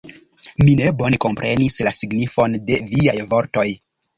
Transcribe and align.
Mi 0.61 0.71
ne 0.79 0.87
bone 1.01 1.19
komprenis 1.27 1.77
la 1.89 1.93
signifon 1.99 2.59
de 2.71 2.81
viaj 2.89 3.17
vortoj. 3.35 3.69